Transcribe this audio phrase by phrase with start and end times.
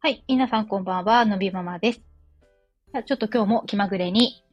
[0.00, 0.22] はい。
[0.28, 1.24] 皆さんこんばんは。
[1.24, 2.00] のびママです。
[3.04, 4.44] ちょっと今日も気まぐれに、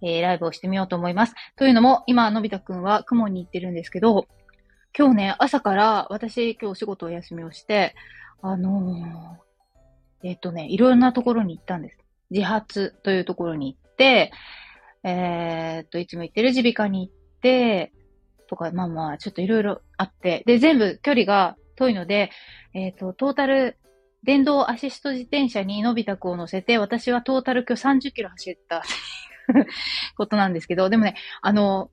[0.00, 1.34] えー、ライブをしてみようと思います。
[1.56, 4.26] というのも、今、のび太くんは雲に行ってるんですけど、
[4.96, 7.94] 今日ね、朝から私今日お仕事お休みをして、
[8.40, 11.98] あのー、えっ、とね、いろんなところに行ったんです。
[12.30, 14.32] 自発というところに行って、
[15.02, 17.92] えっと、いつも行ってる耳鼻科に行って、
[18.48, 22.30] とか、まあまあ、ちょっといろいろあって、で、全部距離が遠いので、
[22.72, 23.76] えっ、と、トータル
[24.24, 28.82] 電動アシスト自転車にのび太くんを乗せて、私はトータル今日30キロ走った
[30.16, 31.90] ことなんですけど、でもね、あの、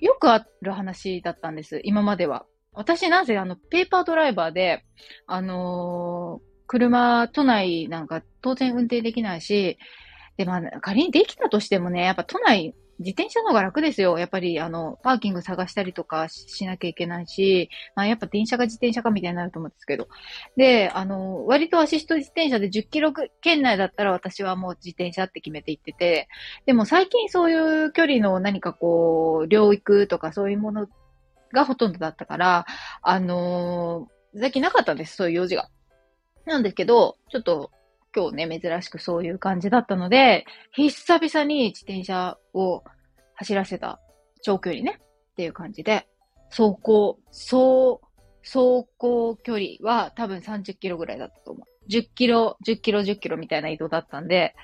[0.00, 2.46] よくある話だったんです、今までは。
[2.72, 4.84] 私なぜあの、ペーパードライバーで、
[5.26, 9.78] あのー、車、都内なんか当然運転できないし、
[10.36, 14.18] で、まあ、仮にできたとしてもね、やっぱ都内自転車の方が楽ですよ。
[14.18, 20.08] やっぱり、あの、パーキング探したりとかしなきゃいけないし、まあ、やっぱ電車が自転車かみたいになると思うんですけど。
[20.56, 26.28] で、あの、割とアシスト自転車で10キロ圏内だったら私はもう自転車って決めて行ってて、
[26.64, 30.86] でも最近そういう距離の何かこう、領域とかそういうもの
[31.52, 32.66] がほとんどだったから、
[33.02, 34.08] あの
[34.38, 35.68] 最近なかったんです、そういう用事が。
[36.46, 37.70] なんですけど、ちょっと
[38.16, 42.82] 今日ね、珍しくそういう感じだったので、久々に自転車を
[43.34, 44.00] 走らせた
[44.42, 44.98] 長距離ね、
[45.32, 46.08] っていう感じで、
[46.48, 48.00] 走行、走、
[48.42, 51.90] 走行距離は多分30キロぐらいだったと思う。
[51.90, 54.54] 10キロ、10キロ、10キロみたいな移動だったんで、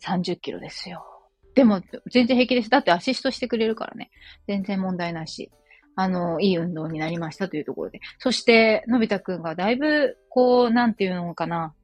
[0.00, 1.04] 30キロですよ。
[1.54, 2.70] でも、全然平気です。
[2.70, 4.10] だってアシストしてくれるからね。
[4.46, 5.50] 全然問題ないし。
[5.94, 8.00] あの、いい運動になりましたというところで。
[8.18, 11.74] そして、のび太くんがだいぶ、こう、なんていうのかな。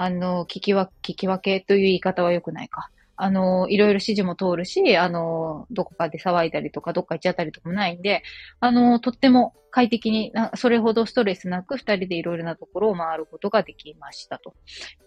[0.00, 2.88] あの、聞きわ、聞き分けという言い方は良くないか。
[3.16, 8.22] あの、いろいろ指示も通るし、あの、どこかで騒いだりとか、どっか行っちゃったりとかもないんで、
[8.60, 14.54] あの、とっても快適に、それほどストレスなく二人でいろいろなところを回ることができましたと。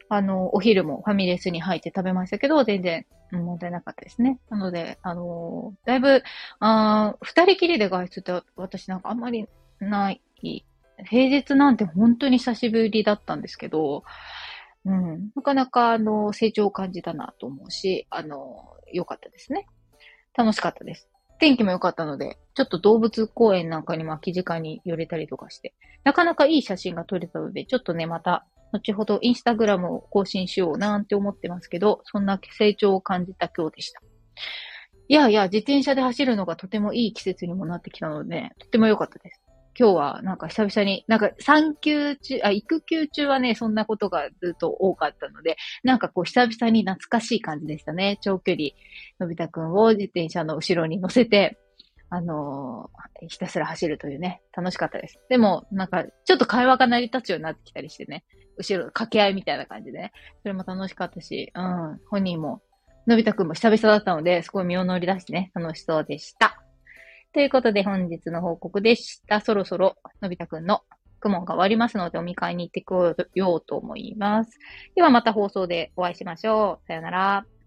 [0.09, 4.41] あの、お昼もファミレスに入って食べましたけど、全然問題なかったですね。
[4.49, 6.21] なので、あの、だいぶ、
[6.59, 7.15] 二
[7.45, 9.47] 人きりで外出って私なんかあんまり
[9.79, 10.21] ない。
[11.03, 14.03] 平日なんて本当に久しぶりだったんですけど、
[14.85, 15.31] うん。
[15.35, 19.67] なかなか、あの、成長を感じたなと思うし、あの、良かったですね。
[20.35, 21.07] 楽しかったです。
[21.39, 34.01] 天気も良かったので、ちょっと動物公園なんかにも空き時間に寄れたりとかして、なかなかいい写真が撮れたので、ちょっとね、また、後ほどインスタグラムを更新しようなんて思ってますけど、そんな成長を感じた今日でした。
[35.07, 39.41] いやいや、自転車で走るのがとてもいい季節にもなってきたので、とても良かったです。
[39.77, 48.17] 今日はなんか久々に、なんか産休中、あ、育休中はね、そんなことがずっと多かったので、なんかこう久々に懐かしい感じでしたね。
[48.21, 48.69] 長距離、
[49.19, 51.57] のび太くんを自転車の後ろに乗せて、
[52.09, 55.17] あのー、ひたすら走るというね、楽しかったです。
[55.29, 58.25] でも、なんか、ちょっと会話が成り立つようになってきたりしてね、
[58.57, 60.11] 後ろ、掛け合いみたいな感じでね、
[60.41, 62.61] それも楽しかったし、うん、本人も、
[63.07, 66.50] のび太くんも久々だったので、すごい身を乗り出してね、楽しそうでした。
[67.33, 69.39] ということで本日の報告でした。
[69.39, 70.81] そろそろのび太くんの
[71.21, 74.59] 雲が終わりますのでお見会いに行ってこようと思います。
[74.95, 76.87] ではまた放送でお会いしましょう。
[76.87, 77.60] さよなら。